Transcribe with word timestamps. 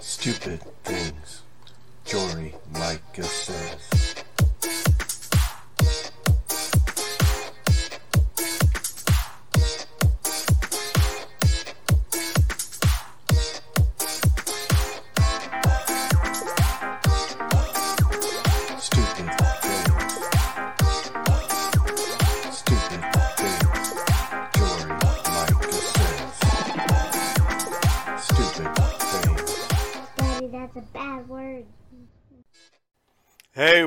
Stupid 0.00 0.60
things 0.82 1.42
Jory 2.04 2.54
Micah 2.72 3.22
says. 3.22 3.95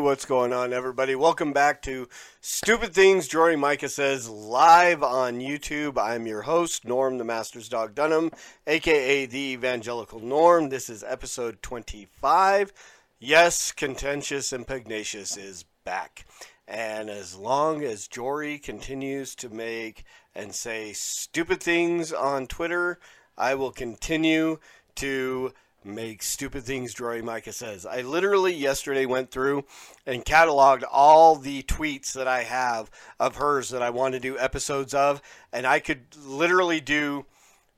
What's 0.09 0.25
going 0.25 0.51
on, 0.51 0.73
everybody? 0.73 1.13
Welcome 1.13 1.53
back 1.53 1.83
to 1.83 2.09
Stupid 2.41 2.95
Things 2.95 3.27
Jory 3.27 3.55
Micah 3.55 3.89
Says 3.89 4.27
live 4.27 5.03
on 5.03 5.39
YouTube. 5.39 5.99
I'm 5.99 6.25
your 6.25 6.41
host, 6.41 6.83
Norm 6.83 7.19
the 7.19 7.23
Master's 7.23 7.69
Dog 7.69 7.93
Dunham, 7.93 8.31
aka 8.65 9.27
the 9.27 9.51
Evangelical 9.51 10.19
Norm. 10.19 10.69
This 10.69 10.89
is 10.89 11.03
episode 11.03 11.61
25. 11.61 12.73
Yes, 13.19 13.71
Contentious 13.71 14.51
and 14.51 14.65
Pugnacious 14.65 15.37
is 15.37 15.65
back. 15.85 16.25
And 16.67 17.11
as 17.11 17.35
long 17.35 17.83
as 17.83 18.07
Jory 18.07 18.57
continues 18.57 19.35
to 19.35 19.49
make 19.49 20.05
and 20.33 20.55
say 20.55 20.91
stupid 20.91 21.61
things 21.61 22.11
on 22.11 22.47
Twitter, 22.47 22.97
I 23.37 23.53
will 23.53 23.71
continue 23.71 24.57
to 24.95 25.53
make 25.83 26.21
stupid 26.21 26.63
things 26.63 26.93
Jory 26.93 27.21
Micah 27.21 27.53
says. 27.53 27.85
I 27.85 28.01
literally 28.01 28.53
yesterday 28.53 29.05
went 29.05 29.31
through 29.31 29.65
and 30.05 30.25
cataloged 30.25 30.83
all 30.91 31.35
the 31.35 31.63
tweets 31.63 32.13
that 32.13 32.27
I 32.27 32.43
have 32.43 32.89
of 33.19 33.37
hers 33.37 33.69
that 33.69 33.81
I 33.81 33.89
want 33.89 34.13
to 34.13 34.19
do 34.19 34.37
episodes 34.37 34.93
of, 34.93 35.21
and 35.51 35.65
I 35.65 35.79
could 35.79 36.15
literally 36.17 36.81
do 36.81 37.25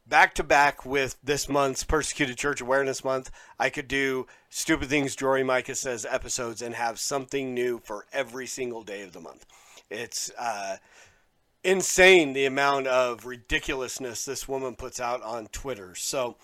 back 0.08 0.36
to 0.36 0.44
back 0.44 0.86
with 0.86 1.16
this 1.24 1.48
month's 1.48 1.84
Persecuted 1.84 2.38
Church 2.38 2.60
Awareness 2.60 3.04
Month. 3.04 3.32
I 3.58 3.70
could 3.70 3.88
do 3.88 4.28
Stupid 4.50 4.90
Things 4.90 5.16
Jory 5.16 5.44
Micah 5.44 5.76
Says 5.76 6.06
episodes 6.10 6.62
and 6.62 6.76
have 6.76 7.00
something 7.00 7.54
new 7.54 7.80
for 7.84 8.06
every 8.12 8.46
single 8.46 8.84
day 8.84 9.04
of 9.04 9.14
the 9.14 9.22
month. 9.22 9.46
It's 9.90 10.32
uh, 10.38 10.78
insane 11.64 12.34
the 12.34 12.46
amount 12.46 12.88
of 12.88 13.26
ridiculousness 13.26 14.26
this 14.26 14.48
woman 14.48 14.76
puts 14.76 15.00
out 15.00 15.22
on 15.24 15.48
Twitter. 15.48 15.96
So, 15.96 16.38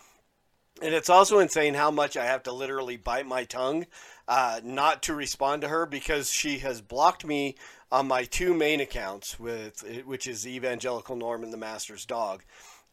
and 0.81 0.93
it's 0.93 1.09
also 1.09 1.39
insane 1.39 1.73
how 1.73 1.91
much 1.91 2.17
I 2.17 2.25
have 2.25 2.43
to 2.43 2.51
literally 2.51 2.97
bite 2.97 3.25
my 3.25 3.43
tongue 3.43 3.85
uh, 4.27 4.59
not 4.63 5.03
to 5.03 5.13
respond 5.13 5.61
to 5.61 5.67
her 5.69 5.85
because 5.85 6.31
she 6.31 6.59
has 6.59 6.81
blocked 6.81 7.25
me 7.25 7.55
on 7.91 8.07
my 8.07 8.23
two 8.25 8.53
main 8.53 8.81
accounts, 8.81 9.39
with 9.39 10.03
which 10.05 10.27
is 10.27 10.45
Evangelical 10.45 11.15
Norm 11.15 11.43
and 11.43 11.53
the 11.53 11.57
Master's 11.57 12.05
Dog. 12.05 12.43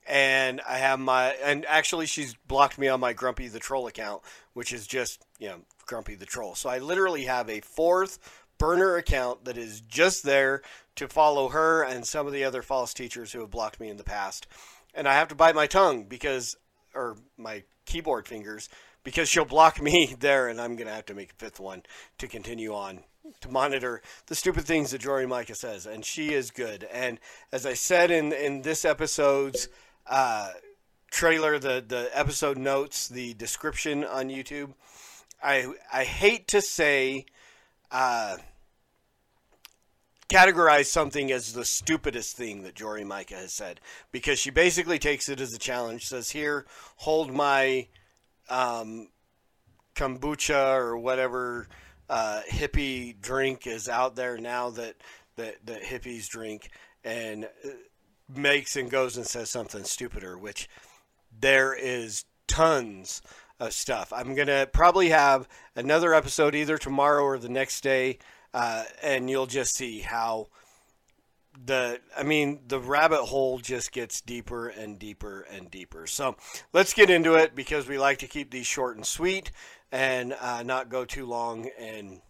And 0.06 0.60
I 0.68 0.78
have 0.78 1.00
my, 1.00 1.30
and 1.42 1.64
actually, 1.66 2.06
she's 2.06 2.34
blocked 2.46 2.78
me 2.78 2.88
on 2.88 3.00
my 3.00 3.14
Grumpy 3.14 3.48
the 3.48 3.58
Troll 3.58 3.86
account, 3.86 4.22
which 4.52 4.72
is 4.72 4.86
just, 4.86 5.24
you 5.38 5.48
know, 5.48 5.60
Grumpy 5.86 6.14
the 6.14 6.26
Troll. 6.26 6.54
So 6.54 6.68
I 6.68 6.78
literally 6.78 7.24
have 7.24 7.48
a 7.48 7.60
fourth 7.60 8.18
burner 8.58 8.96
account 8.96 9.46
that 9.46 9.56
is 9.56 9.80
just 9.80 10.22
there 10.22 10.62
to 10.96 11.08
follow 11.08 11.48
her 11.48 11.82
and 11.82 12.06
some 12.06 12.26
of 12.26 12.32
the 12.32 12.44
other 12.44 12.62
false 12.62 12.94
teachers 12.94 13.32
who 13.32 13.40
have 13.40 13.50
blocked 13.50 13.80
me 13.80 13.88
in 13.88 13.96
the 13.96 14.04
past. 14.04 14.46
And 14.94 15.08
I 15.08 15.14
have 15.14 15.28
to 15.28 15.34
bite 15.34 15.54
my 15.54 15.66
tongue 15.66 16.04
because, 16.04 16.56
or 16.94 17.16
my 17.36 17.64
keyboard 17.86 18.26
fingers, 18.26 18.68
because 19.02 19.28
she'll 19.28 19.44
block 19.44 19.80
me 19.80 20.14
there, 20.20 20.48
and 20.48 20.60
I'm 20.60 20.76
going 20.76 20.88
to 20.88 20.94
have 20.94 21.06
to 21.06 21.14
make 21.14 21.32
a 21.32 21.34
fifth 21.36 21.60
one 21.60 21.82
to 22.18 22.26
continue 22.26 22.74
on 22.74 23.00
to 23.40 23.48
monitor 23.48 24.02
the 24.26 24.34
stupid 24.34 24.64
things 24.64 24.90
that 24.90 25.00
Jory 25.00 25.26
Micah 25.26 25.54
says. 25.54 25.86
And 25.86 26.04
she 26.04 26.34
is 26.34 26.50
good. 26.50 26.84
And 26.84 27.18
as 27.52 27.64
I 27.64 27.74
said 27.74 28.10
in, 28.10 28.32
in 28.32 28.62
this 28.62 28.84
episode's 28.84 29.68
uh, 30.06 30.50
trailer, 31.10 31.58
the, 31.58 31.82
the 31.86 32.10
episode 32.12 32.58
notes, 32.58 33.08
the 33.08 33.34
description 33.34 34.04
on 34.04 34.28
YouTube, 34.28 34.74
I, 35.42 35.72
I 35.92 36.04
hate 36.04 36.48
to 36.48 36.60
say, 36.60 37.26
uh, 37.90 38.36
categorize 40.28 40.86
something 40.86 41.30
as 41.30 41.52
the 41.52 41.64
stupidest 41.64 42.36
thing 42.36 42.62
that 42.62 42.74
Jory 42.74 43.04
Micah 43.04 43.34
has 43.34 43.52
said 43.52 43.80
because 44.12 44.38
she 44.38 44.50
basically 44.50 44.98
takes 44.98 45.28
it 45.28 45.40
as 45.40 45.52
a 45.54 45.58
challenge. 45.58 46.06
Says, 46.06 46.30
"Here, 46.30 46.66
hold 46.96 47.32
my 47.32 47.88
um, 48.48 49.08
kombucha 49.94 50.76
or 50.76 50.96
whatever 50.96 51.68
uh, 52.08 52.42
hippie 52.48 53.20
drink 53.20 53.66
is 53.66 53.88
out 53.88 54.16
there 54.16 54.38
now 54.38 54.70
that 54.70 54.96
that, 55.36 55.64
that 55.66 55.82
hippies 55.82 56.28
drink," 56.28 56.70
and 57.04 57.44
uh, 57.64 57.68
makes 58.34 58.76
and 58.76 58.90
goes 58.90 59.16
and 59.16 59.26
says 59.26 59.50
something 59.50 59.84
stupider. 59.84 60.38
Which 60.38 60.68
there 61.38 61.74
is 61.74 62.24
tons 62.46 63.20
of 63.60 63.72
stuff. 63.72 64.12
I'm 64.12 64.34
gonna 64.34 64.66
probably 64.72 65.10
have 65.10 65.48
another 65.76 66.14
episode 66.14 66.54
either 66.54 66.78
tomorrow 66.78 67.22
or 67.22 67.38
the 67.38 67.48
next 67.48 67.82
day 67.82 68.18
uh, 68.54 68.84
and 69.02 69.28
you'll 69.28 69.46
just 69.46 69.74
see 69.74 70.00
how 70.00 70.46
the 71.66 72.00
I 72.16 72.22
mean 72.22 72.60
the 72.66 72.80
rabbit 72.80 73.24
hole 73.24 73.58
just 73.58 73.92
gets 73.92 74.20
deeper 74.20 74.68
and 74.68 74.98
deeper 74.98 75.46
and 75.52 75.70
deeper. 75.70 76.06
So 76.06 76.36
let's 76.72 76.94
get 76.94 77.10
into 77.10 77.34
it 77.34 77.54
because 77.54 77.86
we 77.86 77.98
like 77.98 78.18
to 78.18 78.26
keep 78.26 78.50
these 78.50 78.66
short 78.66 78.96
and 78.96 79.04
sweet 79.04 79.50
and 79.92 80.34
uh, 80.40 80.62
not 80.62 80.88
go 80.88 81.04
too 81.04 81.26
long 81.26 81.68
and 81.78 82.20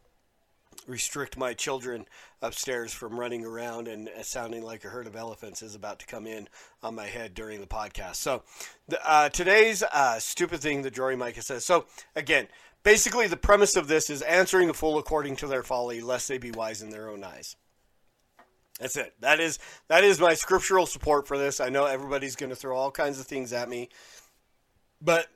restrict 0.87 1.37
my 1.37 1.55
children 1.55 2.07
upstairs 2.43 2.93
from 2.93 3.19
running 3.19 3.45
around 3.45 3.89
and 3.89 4.09
uh, 4.09 4.23
sounding 4.23 4.63
like 4.63 4.85
a 4.85 4.89
herd 4.89 5.07
of 5.07 5.17
elephants 5.17 5.63
is 5.63 5.75
about 5.75 5.99
to 6.01 6.07
come 6.07 6.27
in 6.27 6.49
on 6.83 6.95
my 6.95 7.07
head 7.07 7.35
during 7.35 7.61
the 7.61 7.67
podcast. 7.67 8.17
So 8.17 8.43
uh, 9.05 9.29
today's 9.29 9.83
uh, 9.83 10.19
stupid 10.19 10.61
thing 10.61 10.83
that 10.83 10.95
Jory 10.95 11.17
Micah 11.17 11.43
says. 11.43 11.65
So 11.65 11.87
again, 12.15 12.49
basically 12.83 13.27
the 13.27 13.37
premise 13.37 13.77
of 13.77 13.89
this 13.89 14.11
is 14.11 14.23
answering 14.23 14.69
the 14.69 14.75
fool 14.75 14.99
according 14.99 15.37
to 15.37 15.47
their 15.47 15.63
folly, 15.63 16.01
lest 16.01 16.29
they 16.29 16.39
be 16.39 16.51
wise 16.51 16.83
in 16.83 16.91
their 16.91 17.09
own 17.09 17.25
eyes. 17.25 17.57
That's 18.81 18.97
it. 18.97 19.15
That 19.21 19.39
is 19.39 19.59
that 19.89 20.03
is 20.03 20.21
my 20.21 20.35
scriptural 20.35 20.87
support 20.87 21.29
for 21.29 21.39
this. 21.39 21.61
I 21.61 21.69
know 21.69 21.87
everybody's 21.87 22.35
going 22.35 22.51
to 22.51 22.57
throw 22.57 22.77
all 22.77 22.91
kinds 22.91 23.21
of 23.21 23.27
things 23.27 23.53
at 23.53 23.69
me, 23.69 23.89
but 25.01 25.29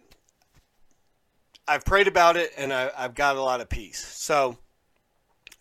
I've 1.68 1.84
prayed 1.84 2.08
about 2.08 2.36
it 2.36 2.52
and 2.56 2.72
I, 2.72 2.90
I've 2.96 3.14
got 3.14 3.36
a 3.36 3.42
lot 3.42 3.60
of 3.60 3.68
peace. 3.68 4.04
So, 4.04 4.58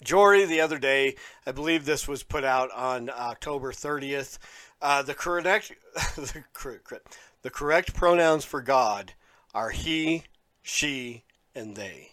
Jory, 0.03 0.45
the 0.45 0.61
other 0.61 0.77
day, 0.77 1.15
I 1.45 1.51
believe 1.51 1.85
this 1.85 2.07
was 2.07 2.23
put 2.23 2.43
out 2.43 2.71
on 2.71 3.09
October 3.09 3.71
30th. 3.71 4.37
Uh, 4.81 5.01
the 5.01 5.15
correct 5.15 5.71
the 6.15 6.43
correct 6.53 7.17
the 7.41 7.49
correct 7.49 7.93
pronouns 7.95 8.45
for 8.45 8.61
God 8.61 9.13
are 9.55 9.71
he, 9.71 10.23
she, 10.61 11.23
and 11.55 11.75
they, 11.75 12.11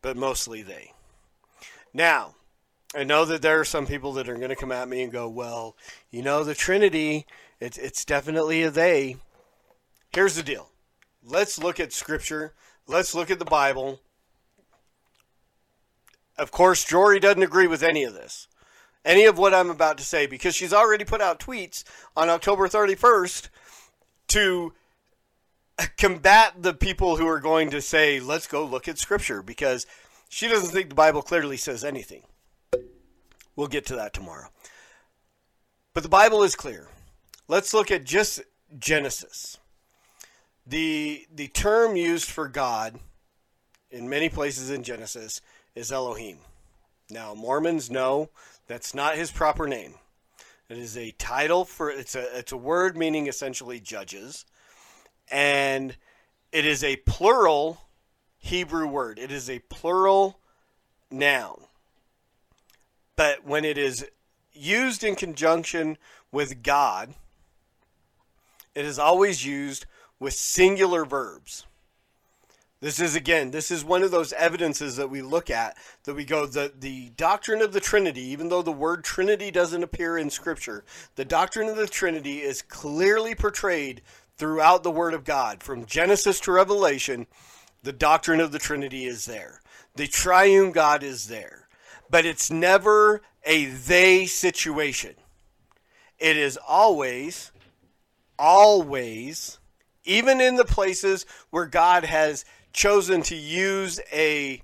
but 0.00 0.16
mostly 0.16 0.62
they. 0.62 0.92
Now, 1.92 2.34
I 2.94 3.04
know 3.04 3.24
that 3.24 3.42
there 3.42 3.58
are 3.60 3.64
some 3.64 3.86
people 3.86 4.12
that 4.12 4.28
are 4.28 4.36
going 4.36 4.48
to 4.50 4.56
come 4.56 4.72
at 4.72 4.88
me 4.88 5.02
and 5.02 5.12
go, 5.12 5.28
well, 5.28 5.76
you 6.10 6.22
know, 6.22 6.44
the 6.44 6.54
Trinity, 6.54 7.26
it's, 7.60 7.76
it's 7.76 8.04
definitely 8.04 8.62
a 8.62 8.70
they. 8.70 9.16
Here's 10.10 10.36
the 10.36 10.42
deal 10.42 10.70
let's 11.24 11.58
look 11.58 11.80
at 11.80 11.92
Scripture, 11.92 12.54
let's 12.86 13.14
look 13.14 13.30
at 13.30 13.38
the 13.38 13.44
Bible. 13.44 14.00
Of 16.38 16.52
course, 16.52 16.84
Jory 16.84 17.18
doesn't 17.18 17.42
agree 17.42 17.66
with 17.66 17.82
any 17.82 18.04
of 18.04 18.14
this, 18.14 18.46
any 19.04 19.24
of 19.24 19.38
what 19.38 19.52
I'm 19.52 19.70
about 19.70 19.98
to 19.98 20.04
say, 20.04 20.26
because 20.26 20.54
she's 20.54 20.72
already 20.72 21.04
put 21.04 21.20
out 21.20 21.40
tweets 21.40 21.82
on 22.16 22.28
October 22.28 22.68
31st 22.68 23.48
to 24.28 24.72
combat 25.96 26.54
the 26.62 26.74
people 26.74 27.16
who 27.16 27.26
are 27.26 27.40
going 27.40 27.70
to 27.70 27.80
say, 27.80 28.20
let's 28.20 28.46
go 28.46 28.64
look 28.64 28.86
at 28.86 28.98
Scripture, 28.98 29.42
because 29.42 29.86
she 30.28 30.46
doesn't 30.46 30.70
think 30.70 30.90
the 30.90 30.94
Bible 30.94 31.22
clearly 31.22 31.56
says 31.56 31.84
anything. 31.84 32.22
We'll 33.56 33.66
get 33.66 33.86
to 33.86 33.96
that 33.96 34.12
tomorrow. 34.12 34.48
But 35.94 36.04
the 36.04 36.08
Bible 36.08 36.44
is 36.44 36.54
clear. 36.54 36.86
Let's 37.48 37.74
look 37.74 37.90
at 37.90 38.04
just 38.04 38.42
Genesis. 38.78 39.58
The, 40.64 41.26
the 41.34 41.48
term 41.48 41.96
used 41.96 42.30
for 42.30 42.46
God 42.46 43.00
in 43.90 44.08
many 44.08 44.28
places 44.28 44.70
in 44.70 44.82
Genesis 44.82 45.40
is 45.74 45.92
Elohim. 45.92 46.38
Now, 47.10 47.34
Mormons 47.34 47.90
know 47.90 48.30
that's 48.66 48.94
not 48.94 49.16
his 49.16 49.30
proper 49.30 49.66
name. 49.66 49.94
It 50.68 50.76
is 50.76 50.98
a 50.98 51.12
title 51.12 51.64
for 51.64 51.90
it's 51.90 52.14
a 52.14 52.38
it's 52.38 52.52
a 52.52 52.56
word 52.56 52.96
meaning 52.96 53.26
essentially 53.26 53.80
judges 53.80 54.44
and 55.30 55.96
it 56.52 56.66
is 56.66 56.84
a 56.84 56.96
plural 56.96 57.88
Hebrew 58.38 58.86
word. 58.86 59.18
It 59.18 59.32
is 59.32 59.48
a 59.48 59.60
plural 59.60 60.38
noun. 61.10 61.64
But 63.16 63.44
when 63.44 63.64
it 63.64 63.76
is 63.76 64.06
used 64.52 65.02
in 65.02 65.16
conjunction 65.16 65.98
with 66.30 66.62
God, 66.62 67.14
it 68.74 68.84
is 68.84 68.98
always 68.98 69.44
used 69.44 69.86
with 70.20 70.34
singular 70.34 71.04
verbs. 71.04 71.66
This 72.80 73.00
is 73.00 73.16
again, 73.16 73.50
this 73.50 73.72
is 73.72 73.84
one 73.84 74.04
of 74.04 74.12
those 74.12 74.32
evidences 74.34 74.96
that 74.96 75.10
we 75.10 75.20
look 75.20 75.50
at 75.50 75.76
that 76.04 76.14
we 76.14 76.24
go 76.24 76.46
the 76.46 76.72
the 76.78 77.10
doctrine 77.10 77.60
of 77.60 77.72
the 77.72 77.80
Trinity, 77.80 78.22
even 78.22 78.48
though 78.48 78.62
the 78.62 78.70
word 78.70 79.02
Trinity 79.02 79.50
doesn't 79.50 79.82
appear 79.82 80.16
in 80.16 80.30
scripture, 80.30 80.84
the 81.16 81.24
doctrine 81.24 81.68
of 81.68 81.76
the 81.76 81.88
Trinity 81.88 82.40
is 82.40 82.62
clearly 82.62 83.34
portrayed 83.34 84.02
throughout 84.36 84.84
the 84.84 84.92
word 84.92 85.12
of 85.12 85.24
God 85.24 85.62
from 85.62 85.86
Genesis 85.86 86.38
to 86.40 86.52
Revelation. 86.52 87.26
The 87.82 87.92
doctrine 87.92 88.40
of 88.40 88.52
the 88.52 88.60
Trinity 88.60 89.06
is 89.06 89.24
there. 89.24 89.60
The 89.96 90.06
triune 90.06 90.70
God 90.70 91.02
is 91.02 91.26
there. 91.26 91.68
But 92.10 92.26
it's 92.26 92.50
never 92.50 93.22
a 93.44 93.66
they 93.66 94.26
situation. 94.26 95.14
It 96.18 96.36
is 96.36 96.56
always 96.56 97.50
always 98.38 99.58
even 100.04 100.40
in 100.40 100.54
the 100.56 100.64
places 100.64 101.26
where 101.50 101.66
God 101.66 102.04
has 102.04 102.44
chosen 102.72 103.22
to 103.22 103.36
use 103.36 104.00
a 104.12 104.62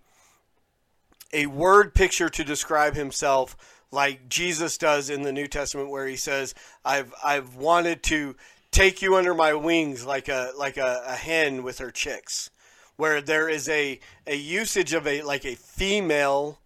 a 1.33 1.47
word 1.47 1.95
picture 1.95 2.29
to 2.29 2.45
describe 2.45 2.95
himself 2.95 3.57
like 3.91 4.29
Jesus 4.29 4.79
does 4.79 5.11
in 5.11 5.23
the 5.23 5.33
New 5.33 5.47
Testament 5.47 5.91
where 5.91 6.07
he 6.07 6.17
says 6.17 6.55
I've 6.85 7.13
I've 7.25 7.57
wanted 7.57 8.03
to 8.05 8.37
take 8.71 9.03
you 9.03 9.17
under 9.17 9.35
my 9.35 9.55
wings 9.55 10.05
like 10.05 10.29
a 10.29 10.53
like 10.57 10.77
a, 10.77 11.03
a 11.07 11.15
hen 11.15 11.63
with 11.63 11.79
her 11.79 11.91
chicks. 11.91 12.51
Where 12.97 13.21
there 13.21 13.49
is 13.49 13.69
a 13.69 13.99
a 14.27 14.37
usage 14.37 14.93
of 14.93 15.07
a 15.07 15.23
like 15.23 15.45
a 15.45 15.57
female 15.57 16.59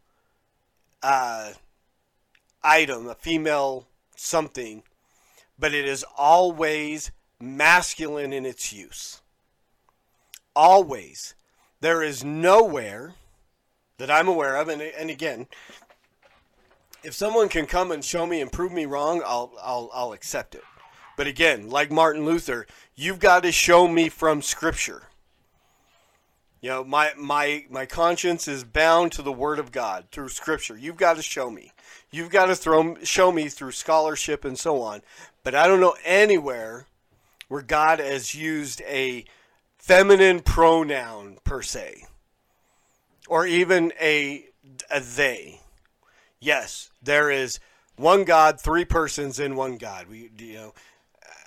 uh, 1.03 1.53
item 2.63 3.09
a 3.09 3.15
female 3.15 3.87
something 4.17 4.83
but 5.59 5.75
it 5.75 5.87
is 5.87 6.05
always 6.17 7.11
masculine 7.41 8.33
in 8.33 8.45
its 8.45 8.73
use 8.73 9.21
always 10.59 11.37
there 11.81 12.03
is 12.03 12.25
nowhere 12.25 13.15
that 13.99 14.11
I'm 14.11 14.27
aware 14.27 14.57
of, 14.57 14.69
and, 14.69 14.83
and 14.83 15.09
again, 15.09 15.47
if 17.05 17.15
someone 17.15 17.49
can 17.49 17.67
come 17.67 17.93
and 17.93 18.05
show 18.05 18.27
me 18.27 18.41
and 18.41 18.51
prove 18.51 18.73
me 18.73 18.85
wrong, 18.85 19.23
I'll, 19.25 19.53
I'll, 19.63 19.89
I'll 19.95 20.13
accept 20.13 20.57
it. 20.57 20.65
But 21.17 21.29
again, 21.29 21.71
like 21.71 21.93
Martin 21.93 22.25
Luther, 22.25 22.67
you've 22.97 23.21
got 23.21 23.45
to 23.45 23.53
show 23.53 23.87
me 23.87 24.09
from 24.09 24.43
Scripture. 24.43 25.05
You 26.61 26.71
know, 26.71 26.85
my, 26.85 27.13
my, 27.17 27.67
my 27.71 27.87
conscience 27.87 28.49
is 28.49 28.65
bound 28.65 29.13
to 29.13 29.23
the 29.23 29.33
Word 29.33 29.61
of 29.61 29.71
God 29.71 30.07
through 30.11 30.31
Scripture. 30.31 30.77
You've 30.77 30.97
got 30.97 31.17
to 31.17 31.23
show 31.23 31.51
me. 31.51 31.73
You've 32.11 32.31
got 32.31 32.47
to 32.47 32.57
throw, 32.57 32.97
show 33.05 33.31
me 33.31 33.49
through 33.49 33.73
scholarship 33.73 34.45
and 34.45 34.59
so 34.59 34.83
on. 34.83 35.03
But 35.45 35.55
I 35.55 35.69
don't 35.69 35.81
know 35.81 35.95
anywhere 36.05 36.87
where 37.47 37.63
God 37.63 38.01
has 38.01 38.35
used 38.35 38.83
a 38.83 39.25
feminine 39.79 40.41
pronoun 40.41 41.39
per 41.45 41.63
se, 41.63 42.05
or 43.29 43.47
even 43.47 43.93
a, 44.01 44.47
a 44.91 45.01
they. 45.01 45.61
Yes, 46.41 46.91
there 47.03 47.31
is 47.31 47.59
one 47.97 48.25
God, 48.25 48.61
three 48.61 48.85
persons 48.85 49.41
in 49.41 49.57
one 49.57 49.77
God. 49.77 50.09
We, 50.09 50.31
you 50.39 50.55
know, 50.55 50.75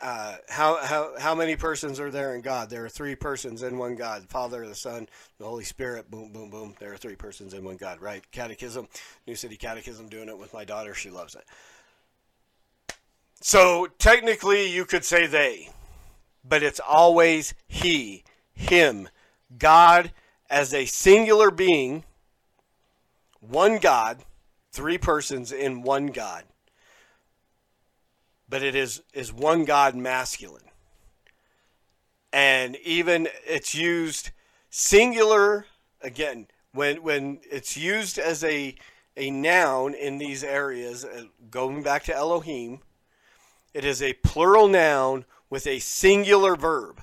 uh, 0.02 0.38
how, 0.50 0.84
how, 0.84 1.14
how 1.20 1.36
many 1.36 1.56
persons 1.56 2.00
are 2.00 2.10
there 2.10 2.34
in 2.34 2.42
God? 2.42 2.70
There 2.70 2.84
are 2.84 2.90
three 2.90 3.16
persons 3.16 3.62
in 3.62 3.78
one 3.78 3.96
God 3.96 4.24
the 4.24 4.28
Father, 4.28 4.68
the 4.68 4.76
Son, 4.76 5.08
the 5.38 5.46
Holy 5.46 5.64
Spirit. 5.64 6.10
Boom, 6.10 6.32
boom, 6.32 6.50
boom. 6.50 6.74
There 6.80 6.92
are 6.92 6.98
three 6.98 7.16
persons 7.16 7.54
in 7.54 7.64
one 7.64 7.78
God, 7.78 8.02
right? 8.02 8.24
Catechism, 8.32 8.88
New 9.28 9.36
City 9.36 9.58
Catechism, 9.58 10.10
doing 10.10 10.28
it 10.28 10.38
with 10.38 10.54
my 10.54 10.66
daughter. 10.66 10.94
She 10.96 11.12
loves 11.12 11.36
it. 11.36 11.44
So 13.42 13.88
technically, 14.00 14.72
you 14.72 14.86
could 14.86 15.06
say 15.06 15.28
they, 15.28 15.70
but 16.44 16.64
it's 16.64 16.80
always 16.80 17.54
he, 17.68 18.24
him, 18.54 19.10
God 19.58 20.12
as 20.50 20.74
a 20.74 20.86
singular 20.86 21.52
being, 21.52 22.04
one 23.40 23.78
God, 23.80 24.20
three 24.72 24.98
persons 24.98 25.52
in 25.52 25.82
one 25.82 26.08
God. 26.08 26.44
But 28.50 28.64
it 28.64 28.76
is, 28.76 29.02
is 29.14 29.32
one 29.32 29.66
God 29.66 29.96
masculine. 29.96 30.64
And 32.34 32.76
even 32.78 33.28
it's 33.46 33.74
used 33.74 34.32
singular, 34.70 35.66
again, 36.02 36.48
when, 36.74 37.04
when 37.04 37.40
it's 37.50 37.76
used 37.76 38.18
as 38.18 38.44
a, 38.44 38.76
a 39.18 39.30
noun 39.30 39.94
in 39.94 40.18
these 40.18 40.44
areas, 40.44 41.04
uh, 41.04 41.26
going 41.50 41.84
back 41.84 42.04
to 42.06 42.16
Elohim, 42.16 42.80
it 43.74 43.86
is 43.86 44.02
a 44.02 44.14
plural 44.14 44.68
noun 44.68 45.26
with 45.52 45.68
a 45.68 45.78
singular 45.78 46.56
verb 46.56 47.02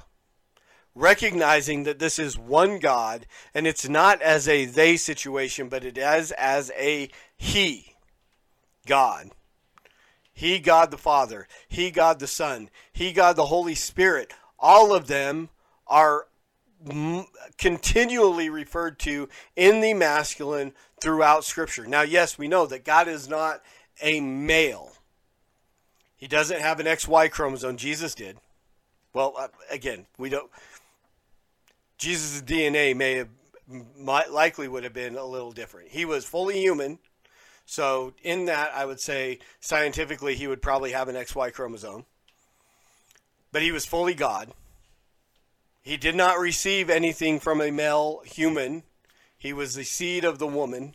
recognizing 0.96 1.84
that 1.84 2.00
this 2.00 2.18
is 2.18 2.36
one 2.36 2.80
God 2.80 3.26
and 3.54 3.68
it's 3.68 3.88
not 3.88 4.20
as 4.20 4.48
a 4.48 4.64
they 4.64 4.96
situation, 4.96 5.68
but 5.68 5.84
it 5.84 5.96
is 5.96 6.32
as 6.32 6.72
a 6.76 7.08
He, 7.36 7.94
God. 8.86 9.30
He, 10.32 10.58
God 10.58 10.90
the 10.90 10.98
Father. 10.98 11.46
He, 11.68 11.90
God 11.90 12.18
the 12.18 12.26
Son. 12.26 12.70
He, 12.92 13.12
God 13.12 13.36
the 13.36 13.46
Holy 13.46 13.74
Spirit. 13.74 14.32
All 14.58 14.94
of 14.94 15.06
them 15.06 15.50
are 15.86 16.26
continually 17.58 18.48
referred 18.48 18.98
to 19.00 19.28
in 19.56 19.80
the 19.80 19.94
masculine 19.94 20.72
throughout 21.00 21.44
Scripture. 21.44 21.86
Now, 21.86 22.02
yes, 22.02 22.38
we 22.38 22.48
know 22.48 22.66
that 22.66 22.84
God 22.84 23.08
is 23.08 23.28
not 23.28 23.62
a 24.00 24.20
male. 24.20 24.92
He 26.18 26.26
doesn't 26.26 26.60
have 26.60 26.80
an 26.80 26.86
XY 26.86 27.30
chromosome. 27.30 27.78
Jesus 27.78 28.14
did. 28.14 28.36
Well, 29.14 29.34
uh, 29.38 29.48
again, 29.70 30.06
we 30.18 30.28
don't 30.28 30.50
Jesus' 31.96 32.42
DNA 32.42 32.94
may 32.94 33.14
have 33.14 33.28
might 33.96 34.30
likely 34.30 34.66
would 34.66 34.84
have 34.84 34.94
been 34.94 35.16
a 35.16 35.24
little 35.24 35.52
different. 35.52 35.90
He 35.90 36.04
was 36.04 36.24
fully 36.24 36.58
human, 36.58 36.98
so 37.66 38.14
in 38.22 38.46
that 38.46 38.72
I 38.74 38.86
would 38.86 39.00
say 39.00 39.40
scientifically 39.60 40.34
he 40.34 40.46
would 40.46 40.62
probably 40.62 40.92
have 40.92 41.08
an 41.08 41.16
XY 41.16 41.52
chromosome. 41.52 42.06
But 43.52 43.62
he 43.62 43.72
was 43.72 43.84
fully 43.84 44.14
God. 44.14 44.52
He 45.82 45.96
did 45.96 46.14
not 46.14 46.38
receive 46.38 46.88
anything 46.90 47.40
from 47.40 47.60
a 47.60 47.70
male 47.70 48.20
human. 48.24 48.84
He 49.36 49.52
was 49.52 49.74
the 49.74 49.84
seed 49.84 50.24
of 50.24 50.38
the 50.38 50.46
woman. 50.46 50.94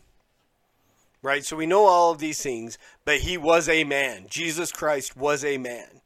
Right? 1.24 1.44
So 1.44 1.56
we 1.56 1.66
know 1.66 1.86
all 1.86 2.12
of 2.12 2.20
these 2.20 2.44
things, 2.44 2.78
but 3.06 3.22
he 3.22 3.38
was 3.38 3.68
a 3.68 3.86
man. 3.86 4.28
Jesus 4.30 4.72
Christ 4.72 5.18
was 5.18 5.44
a 5.44 5.58
man. 5.58 6.02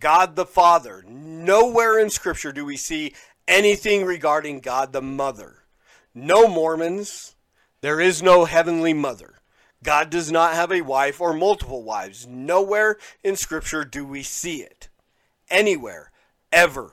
God 0.00 0.34
the 0.34 0.46
Father. 0.46 1.04
Nowhere 1.06 1.98
in 1.98 2.10
Scripture 2.10 2.52
do 2.52 2.64
we 2.64 2.76
see 2.76 3.14
anything 3.46 4.04
regarding 4.04 4.58
God 4.58 4.92
the 4.92 5.02
Mother. 5.02 5.58
No 6.14 6.48
Mormons. 6.48 7.36
There 7.82 8.00
is 8.00 8.22
no 8.22 8.46
heavenly 8.46 8.94
mother. 8.94 9.40
God 9.82 10.08
does 10.08 10.30
not 10.30 10.54
have 10.54 10.72
a 10.72 10.80
wife 10.80 11.20
or 11.20 11.32
multiple 11.32 11.82
wives. 11.82 12.26
Nowhere 12.26 12.96
in 13.22 13.36
Scripture 13.36 13.84
do 13.84 14.06
we 14.06 14.22
see 14.22 14.62
it. 14.62 14.88
Anywhere. 15.50 16.10
Ever. 16.50 16.92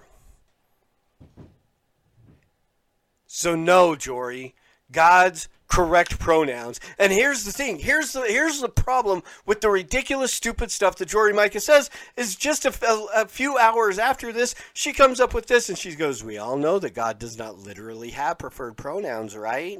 So, 3.28 3.56
no, 3.56 3.96
Jory. 3.96 4.56
God's 4.92 5.48
correct 5.70 6.20
pronouns. 6.20 6.80
And 6.98 7.14
here's 7.14 7.46
the 7.46 7.54
thing. 7.54 7.80
Here's 7.80 8.12
the 8.12 8.24
here's 8.24 8.60
the 8.60 8.70
problem 8.70 9.24
with 9.46 9.62
the 9.62 9.70
ridiculous, 9.70 10.34
stupid 10.34 10.72
stuff 10.72 10.98
that 10.98 11.08
Jory 11.08 11.32
Micah 11.32 11.62
says. 11.62 11.90
Is 12.18 12.36
just 12.36 12.66
a, 12.66 12.86
a, 12.86 13.22
a, 13.22 13.28
few 13.28 13.58
hours 13.58 13.98
after 13.98 14.34
this, 14.34 14.56
she 14.74 14.92
comes 14.92 15.20
up 15.20 15.34
with 15.34 15.46
this, 15.46 15.70
and 15.70 15.78
she 15.78 15.96
goes, 15.96 16.24
"We 16.24 16.38
all 16.38 16.58
know 16.58 16.80
that 16.80 16.96
God 16.96 17.20
does 17.20 17.38
not 17.38 17.60
literally 17.60 18.10
have 18.10 18.40
preferred 18.40 18.76
pronouns, 18.76 19.38
right? 19.38 19.80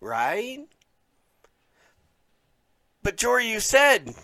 Right? 0.00 0.66
But 3.02 3.16
Jory, 3.16 3.48
you 3.48 3.60
said 3.60 4.14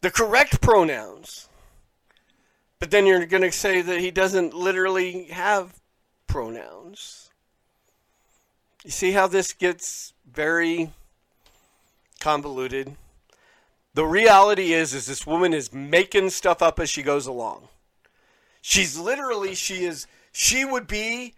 the 0.00 0.10
correct 0.10 0.62
pronouns." 0.62 1.48
But 2.80 2.90
then 2.90 3.06
you're 3.06 3.24
going 3.24 3.42
to 3.42 3.52
say 3.52 3.80
that 3.80 4.00
he 4.00 4.10
doesn't 4.10 4.52
literally 4.52 5.24
have 5.26 5.80
pronouns. 6.26 7.23
You 8.84 8.90
see 8.90 9.12
how 9.12 9.26
this 9.26 9.54
gets 9.54 10.12
very 10.30 10.90
convoluted? 12.20 12.96
The 13.94 14.04
reality 14.04 14.74
is 14.74 14.92
is 14.92 15.06
this 15.06 15.26
woman 15.26 15.54
is 15.54 15.72
making 15.72 16.30
stuff 16.30 16.60
up 16.60 16.78
as 16.78 16.90
she 16.90 17.02
goes 17.02 17.26
along. 17.26 17.68
She's 18.60 18.98
literally 18.98 19.54
she 19.54 19.84
is 19.84 20.06
she 20.32 20.64
would 20.64 20.86
be 20.86 21.34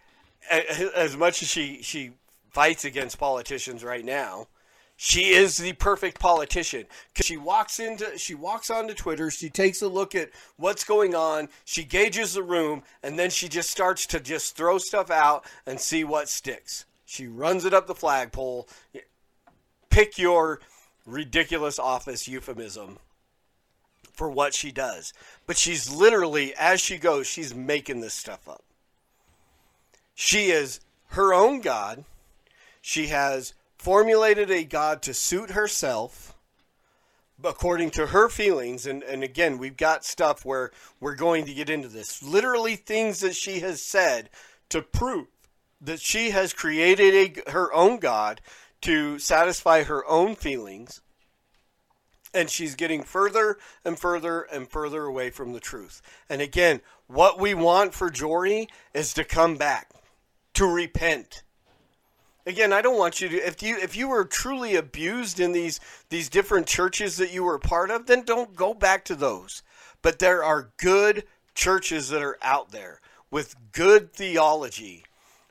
as 0.49 1.15
much 1.15 1.41
as 1.41 1.47
she 1.47 1.81
she 1.81 2.11
fights 2.51 2.83
against 2.83 3.17
politicians 3.17 3.83
right 3.83 4.03
now. 4.03 4.47
She 4.97 5.29
is 5.29 5.57
the 5.57 5.73
perfect 5.73 6.19
politician 6.19 6.85
she 7.21 7.37
walks 7.37 7.79
into 7.79 8.17
she 8.17 8.35
walks 8.35 8.69
onto 8.69 8.93
Twitter. 8.93 9.29
She 9.29 9.49
takes 9.49 9.81
a 9.81 9.87
look 9.87 10.15
at 10.15 10.31
what's 10.57 10.83
going 10.83 11.15
on. 11.15 11.47
She 11.63 11.83
gauges 11.83 12.33
the 12.33 12.43
room, 12.43 12.83
and 13.03 13.17
then 13.17 13.29
she 13.29 13.47
just 13.47 13.69
starts 13.69 14.05
to 14.07 14.19
just 14.19 14.57
throw 14.57 14.79
stuff 14.79 15.11
out 15.11 15.45
and 15.65 15.79
see 15.79 16.03
what 16.03 16.27
sticks. 16.27 16.85
She 17.09 17.25
runs 17.25 17.63
it 17.63 17.73
up 17.73 17.87
the 17.87 17.95
flagpole. 17.95 18.67
Pick 19.89 20.19
your 20.19 20.59
ridiculous 21.05 21.79
office 21.79 22.27
euphemism 22.27 22.99
for 24.11 24.29
what 24.29 24.53
she 24.53 24.73
does. 24.73 25.13
But 25.45 25.57
she's 25.57 25.89
literally, 25.89 26.53
as 26.55 26.81
she 26.81 26.97
goes, 26.97 27.25
she's 27.25 27.55
making 27.55 28.01
this 28.01 28.13
stuff 28.13 28.49
up. 28.49 28.61
She 30.15 30.47
is 30.47 30.81
her 31.11 31.33
own 31.33 31.61
God. 31.61 32.03
She 32.81 33.07
has 33.07 33.53
formulated 33.77 34.51
a 34.51 34.65
God 34.65 35.01
to 35.03 35.13
suit 35.13 35.51
herself 35.51 36.35
according 37.41 37.91
to 37.91 38.07
her 38.07 38.27
feelings. 38.27 38.85
And, 38.85 39.01
and 39.03 39.23
again, 39.23 39.57
we've 39.57 39.77
got 39.77 40.03
stuff 40.03 40.43
where 40.43 40.71
we're 40.99 41.15
going 41.15 41.45
to 41.45 41.53
get 41.53 41.69
into 41.69 41.87
this. 41.87 42.21
Literally, 42.21 42.75
things 42.75 43.21
that 43.21 43.35
she 43.35 43.61
has 43.61 43.81
said 43.81 44.29
to 44.67 44.81
prove 44.81 45.27
that 45.81 45.99
she 45.99 46.31
has 46.31 46.53
created 46.53 47.41
a, 47.47 47.51
her 47.51 47.73
own 47.73 47.97
God 47.97 48.41
to 48.81 49.19
satisfy 49.19 49.83
her 49.83 50.05
own 50.07 50.35
feelings 50.35 51.01
and 52.33 52.49
she's 52.49 52.75
getting 52.75 53.03
further 53.03 53.57
and 53.83 53.97
further 53.97 54.41
and 54.41 54.69
further 54.69 55.03
away 55.03 55.29
from 55.29 55.53
the 55.53 55.59
truth. 55.59 56.01
And 56.29 56.41
again, 56.41 56.81
what 57.07 57.39
we 57.39 57.53
want 57.53 57.93
for 57.93 58.09
Jory 58.09 58.67
is 58.93 59.13
to 59.13 59.23
come 59.23 59.55
back, 59.55 59.91
to 60.53 60.65
repent. 60.65 61.43
Again, 62.45 62.71
I 62.71 62.81
don't 62.81 62.97
want 62.97 63.19
you 63.19 63.29
to 63.29 63.35
if 63.37 63.61
you 63.61 63.77
if 63.77 63.95
you 63.95 64.07
were 64.07 64.23
truly 64.23 64.75
abused 64.75 65.39
in 65.39 65.51
these 65.51 65.79
these 66.09 66.29
different 66.29 66.67
churches 66.67 67.17
that 67.17 67.33
you 67.33 67.43
were 67.43 67.55
a 67.55 67.59
part 67.59 67.91
of, 67.91 68.05
then 68.05 68.23
don't 68.23 68.55
go 68.55 68.73
back 68.73 69.03
to 69.05 69.15
those. 69.15 69.63
But 70.01 70.19
there 70.19 70.43
are 70.43 70.71
good 70.77 71.25
churches 71.55 72.09
that 72.09 72.21
are 72.21 72.37
out 72.41 72.71
there 72.71 73.01
with 73.31 73.55
good 73.71 74.13
theology, 74.13 75.03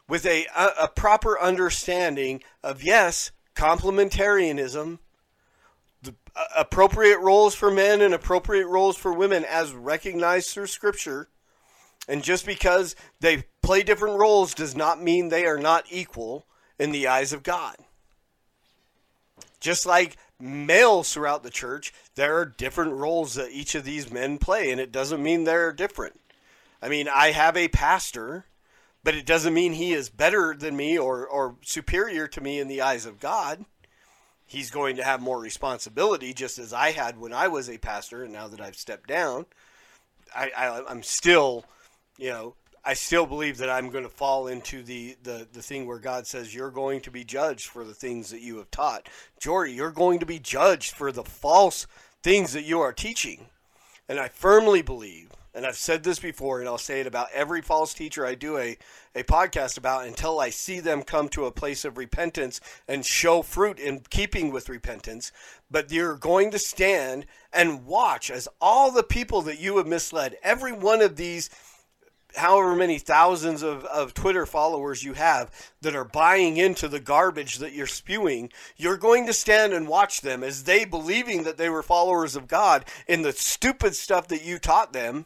with 0.09 0.27
a 0.27 0.47
a, 0.57 0.89
proper 0.89 1.41
understanding 1.41 2.43
of 2.63 2.83
yes, 2.83 3.33
complementarianism, 3.55 4.99
the 6.03 6.15
uh, 6.35 6.45
appropriate 6.57 7.19
roles 7.19 7.55
for 7.55 7.71
men 7.71 8.01
and 8.01 8.15
appropriate 8.15 8.67
roles 8.67 8.97
for 8.97 9.13
women 9.13 9.45
as 9.45 9.73
recognized 9.73 10.51
through 10.51 10.69
scripture. 10.69 11.29
And 12.09 12.23
just 12.23 12.47
because 12.47 12.95
they 13.21 13.45
play 13.63 13.83
different 13.83 14.19
roles 14.19 14.55
does 14.55 14.77
not 14.77 15.03
mean 15.03 15.29
they 15.29 15.45
are 15.45 15.59
not 15.59 15.87
equal 15.91 16.47
in 16.79 16.93
the 16.93 17.09
eyes 17.09 17.33
of 17.33 17.43
God. 17.43 17.77
Just 19.59 19.87
like 19.87 20.17
males 20.39 21.13
throughout 21.13 21.43
the 21.43 21.51
church, 21.51 21.93
there 22.15 22.37
are 22.39 22.45
different 22.45 22.93
roles 22.93 23.35
that 23.35 23.51
each 23.51 23.75
of 23.75 23.85
these 23.85 24.13
men 24.13 24.39
play, 24.39 24.71
and 24.71 24.81
it 24.81 24.93
doesn't 24.93 25.23
mean 25.23 25.45
they're 25.45 25.73
different. 25.73 26.21
I 26.81 26.89
mean, 26.89 27.09
I 27.13 27.33
have 27.33 27.57
a 27.57 27.69
pastor, 27.69 28.45
but 29.07 29.15
it 29.15 29.25
doesn't 29.25 29.55
mean 29.55 29.73
he 29.73 29.93
is 29.93 30.09
better 30.09 30.53
than 30.53 30.77
me 30.77 30.99
or, 30.99 31.29
or 31.29 31.55
superior 31.63 32.27
to 32.27 32.41
me 32.41 32.59
in 32.59 32.67
the 32.67 32.81
eyes 32.81 33.07
of 33.07 33.21
God. 33.21 33.65
He's 34.45 34.69
going 34.69 34.97
to 34.97 35.05
have 35.05 35.23
more 35.23 35.39
responsibility, 35.39 36.35
just 36.35 36.59
as 36.59 36.73
I 36.73 36.91
had 36.91 37.17
when 37.17 37.33
I 37.33 37.47
was 37.47 37.71
a 37.71 37.79
pastor, 37.79 38.25
and 38.25 38.33
now 38.33 38.49
that 38.49 38.61
I've 38.61 38.75
stepped 38.75 39.09
down, 39.09 39.47
I, 40.35 40.51
I, 40.57 40.83
I'm 40.89 41.05
still, 41.05 41.65
you 42.19 42.31
know, 42.31 42.57
I 42.85 42.95
still 42.95 43.27
believe 43.27 43.59
that 43.59 43.71
I'm 43.71 43.91
going 43.91 44.03
to 44.03 44.11
fall 44.11 44.49
into 44.49 44.83
the, 44.83 45.17
the, 45.23 45.47
the 45.53 45.63
thing 45.63 45.87
where 45.87 46.01
God 46.01 46.27
says 46.27 46.53
you're 46.53 46.73
going 46.73 47.01
to 47.03 47.13
be 47.13 47.23
judged 47.23 47.69
for 47.69 47.85
the 47.85 47.95
things 47.95 48.31
that 48.31 48.41
you 48.41 48.57
have 48.57 48.73
taught. 48.73 49.09
Jory, 49.39 49.73
you're 49.73 49.93
going 49.93 50.19
to 50.19 50.27
be 50.27 50.41
judged 50.41 50.97
for 50.97 51.13
the 51.13 51.23
false 51.23 51.87
things 52.25 52.55
that 52.55 52.65
you 52.65 52.81
are 52.81 52.93
teaching. 52.93 53.47
And 54.09 54.19
I 54.19 54.27
firmly 54.27 54.83
believe, 54.83 55.31
and 55.57 55.65
I've 55.65 55.77
said 55.77 56.03
this 56.03 56.19
before, 56.19 56.61
and 56.61 56.69
I'll 56.69 56.77
say 56.77 57.01
it 57.01 57.07
about 57.07 57.33
every 57.33 57.63
false 57.63 57.95
teacher 57.95 58.27
I 58.27 58.35
do 58.35 58.59
a, 58.59 58.77
a 59.15 59.23
podcast 59.23 59.79
about 59.79 60.07
until 60.07 60.39
I 60.39 60.51
see 60.51 60.81
them 60.81 61.03
come 61.03 61.31
to 61.31 61.47
a 61.47 61.51
place 61.51 61.87
of 61.87 61.97
repentance 61.97 62.61
and 62.87 63.07
show 63.07 63.41
fruit 63.41 63.79
in 63.79 64.03
keeping 64.11 64.53
with 64.53 64.69
repentance. 64.69 65.33
But 65.71 65.91
you're 65.91 66.19
going 66.19 66.51
to 66.51 66.59
stand 66.59 67.25
and 67.55 67.87
watch 67.87 68.31
as 68.31 68.49
all 68.61 68.91
the 68.91 69.03
people 69.03 69.41
that 69.43 69.59
you 69.59 69.79
have 69.79 69.87
misled, 69.87 70.37
every 70.43 70.73
one 70.73 71.01
of 71.01 71.17
these 71.17 71.49
however 72.35 72.77
many 72.77 72.99
thousands 72.99 73.63
of, 73.63 73.87
of 73.87 74.13
Twitter 74.13 74.45
followers 74.45 75.03
you 75.03 75.15
have 75.15 75.51
that 75.81 75.97
are 75.97 76.05
buying 76.05 76.59
into 76.59 76.87
the 76.87 77.01
garbage 77.01 77.57
that 77.59 77.73
you're 77.73 77.87
spewing, 77.87 78.53
you're 78.77 78.99
going 78.99 79.25
to 79.25 79.33
stand 79.33 79.73
and 79.73 79.89
watch 79.89 80.21
them 80.21 80.45
as 80.45 80.65
they 80.65 80.85
believing 80.85 81.45
that 81.45 81.57
they 81.57 81.71
were 81.71 81.83
followers 81.83 82.37
of 82.37 82.47
God 82.47 82.85
in 83.09 83.23
the 83.23 83.33
stupid 83.33 83.97
stuff 83.97 84.29
that 84.29 84.45
you 84.45 84.59
taught 84.59 84.93
them 84.93 85.25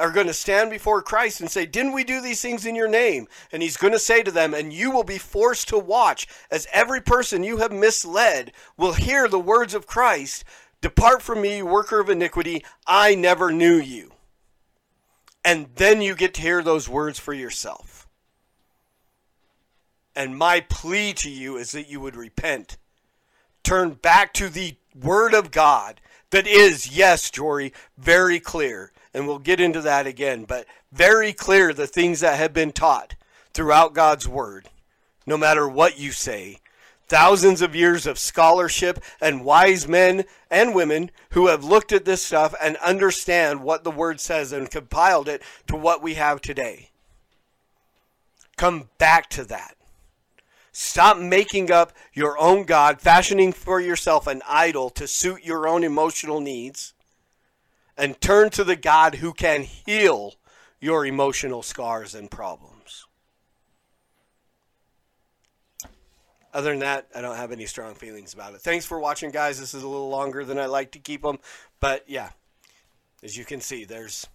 are 0.00 0.10
going 0.10 0.26
to 0.26 0.34
stand 0.34 0.70
before 0.70 1.02
Christ 1.02 1.40
and 1.40 1.50
say, 1.50 1.66
Didn't 1.66 1.92
we 1.92 2.04
do 2.04 2.20
these 2.20 2.40
things 2.40 2.66
in 2.66 2.74
your 2.74 2.88
name? 2.88 3.28
And 3.52 3.62
he's 3.62 3.76
going 3.76 3.92
to 3.92 3.98
say 3.98 4.22
to 4.22 4.30
them, 4.30 4.54
And 4.54 4.72
you 4.72 4.90
will 4.90 5.04
be 5.04 5.18
forced 5.18 5.68
to 5.68 5.78
watch 5.78 6.26
as 6.50 6.66
every 6.72 7.00
person 7.00 7.44
you 7.44 7.58
have 7.58 7.72
misled 7.72 8.52
will 8.76 8.94
hear 8.94 9.28
the 9.28 9.38
words 9.38 9.74
of 9.74 9.86
Christ 9.86 10.44
Depart 10.80 11.20
from 11.20 11.42
me, 11.42 11.62
worker 11.62 12.00
of 12.00 12.08
iniquity, 12.08 12.64
I 12.86 13.14
never 13.14 13.52
knew 13.52 13.76
you. 13.76 14.12
And 15.44 15.68
then 15.76 16.00
you 16.00 16.14
get 16.14 16.34
to 16.34 16.42
hear 16.42 16.62
those 16.62 16.88
words 16.88 17.18
for 17.18 17.32
yourself. 17.32 18.08
And 20.16 20.36
my 20.36 20.60
plea 20.60 21.12
to 21.14 21.30
you 21.30 21.56
is 21.56 21.72
that 21.72 21.88
you 21.88 22.00
would 22.00 22.16
repent. 22.16 22.78
Turn 23.62 23.90
back 23.90 24.32
to 24.34 24.48
the 24.48 24.76
Word 24.94 25.34
of 25.34 25.50
God 25.50 26.00
that 26.30 26.46
is, 26.46 26.96
yes, 26.96 27.30
Jory, 27.30 27.72
very 27.96 28.40
clear. 28.40 28.92
And 29.12 29.26
we'll 29.26 29.38
get 29.38 29.60
into 29.60 29.80
that 29.80 30.06
again, 30.06 30.44
but 30.44 30.66
very 30.92 31.32
clear 31.32 31.72
the 31.72 31.86
things 31.86 32.20
that 32.20 32.38
have 32.38 32.52
been 32.52 32.72
taught 32.72 33.14
throughout 33.52 33.94
God's 33.94 34.28
Word, 34.28 34.68
no 35.26 35.36
matter 35.36 35.68
what 35.68 35.98
you 35.98 36.12
say. 36.12 36.58
Thousands 37.08 37.60
of 37.60 37.74
years 37.74 38.06
of 38.06 38.20
scholarship 38.20 39.02
and 39.20 39.44
wise 39.44 39.88
men 39.88 40.24
and 40.48 40.76
women 40.76 41.10
who 41.30 41.48
have 41.48 41.64
looked 41.64 41.92
at 41.92 42.04
this 42.04 42.22
stuff 42.22 42.54
and 42.62 42.76
understand 42.76 43.62
what 43.62 43.82
the 43.82 43.90
Word 43.90 44.20
says 44.20 44.52
and 44.52 44.70
compiled 44.70 45.28
it 45.28 45.42
to 45.66 45.74
what 45.74 46.02
we 46.02 46.14
have 46.14 46.40
today. 46.40 46.90
Come 48.56 48.90
back 48.98 49.28
to 49.30 49.44
that. 49.46 49.74
Stop 50.70 51.18
making 51.18 51.72
up 51.72 51.92
your 52.12 52.38
own 52.38 52.62
God, 52.62 53.00
fashioning 53.00 53.52
for 53.52 53.80
yourself 53.80 54.28
an 54.28 54.40
idol 54.48 54.88
to 54.90 55.08
suit 55.08 55.42
your 55.42 55.66
own 55.66 55.82
emotional 55.82 56.40
needs, 56.40 56.94
and 58.00 58.20
turn 58.20 58.48
to 58.50 58.64
the 58.64 58.76
God 58.76 59.16
who 59.16 59.32
can 59.32 59.62
heal 59.62 60.34
your 60.80 61.04
emotional 61.04 61.62
scars 61.62 62.14
and 62.14 62.30
problems. 62.30 63.06
Other 66.52 66.70
than 66.70 66.80
that, 66.80 67.06
I 67.14 67.20
don't 67.20 67.36
have 67.36 67.52
any 67.52 67.66
strong 67.66 67.94
feelings 67.94 68.32
about 68.34 68.54
it. 68.54 68.62
Thanks 68.62 68.86
for 68.86 68.98
watching, 68.98 69.30
guys. 69.30 69.60
This 69.60 69.74
is 69.74 69.82
a 69.82 69.88
little 69.88 70.08
longer 70.08 70.44
than 70.44 70.58
I 70.58 70.66
like 70.66 70.92
to 70.92 70.98
keep 70.98 71.22
them, 71.22 71.38
but 71.78 72.04
yeah, 72.08 72.30
as 73.22 73.36
you 73.36 73.44
can 73.44 73.60
see, 73.60 73.84
there's 73.84 74.26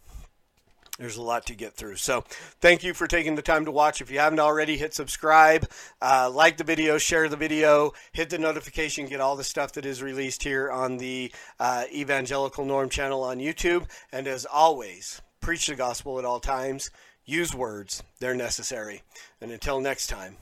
there's 0.98 1.18
a 1.18 1.22
lot 1.22 1.46
to 1.48 1.56
get 1.56 1.74
through. 1.74 1.98
So, 1.98 2.24
thank 2.62 2.84
you 2.84 2.94
for 2.94 3.08
taking 3.08 3.36
the 3.36 3.42
time 3.42 3.66
to 3.66 3.72
watch. 3.72 4.02
If 4.02 4.10
you 4.10 4.20
haven't 4.20 4.40
already, 4.40 4.78
hit 4.78 4.94
subscribe, 4.94 5.70
uh, 6.02 6.32
like 6.34 6.58
the 6.58 6.64
video, 6.64 6.98
share 6.98 7.28
the 7.28 7.36
video, 7.36 7.92
hit 8.14 8.30
the 8.30 8.38
notification, 8.38 9.08
get 9.08 9.20
all 9.20 9.36
the 9.36 9.44
stuff 9.44 9.74
that 9.74 9.86
is 9.86 10.02
released 10.02 10.44
here 10.44 10.72
on 10.72 10.98
the 10.98 11.32
uh, 11.60 11.84
Evangelical 11.94 12.66
Norm 12.66 12.90
channel 12.90 13.24
on 13.24 13.40
YouTube. 13.40 13.88
And 14.12 14.28
as 14.28 14.46
always, 14.46 15.22
preach 15.42 15.68
the 15.68 15.76
gospel 15.76 16.18
at 16.20 16.26
all 16.26 16.40
times. 16.40 16.92
Use 17.26 17.54
words, 17.54 18.04
they're 18.20 18.36
necessary. 18.36 19.02
And 19.42 19.52
until 19.52 19.82
next 19.82 20.08
time, 20.08 20.38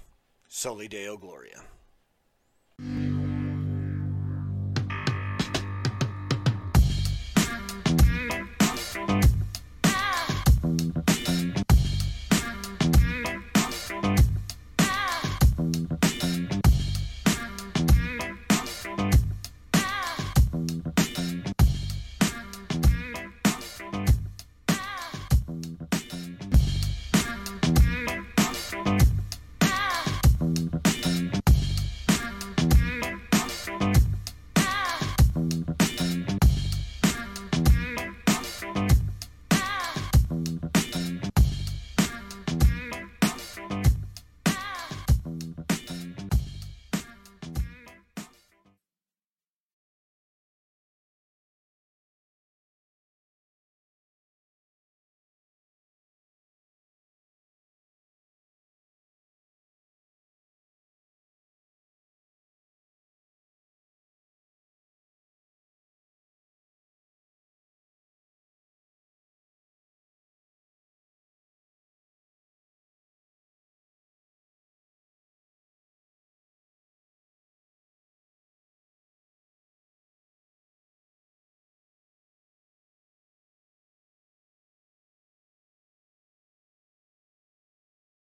Soli 0.47 0.87
Deo 0.87 1.17
Gloria. 1.17 1.63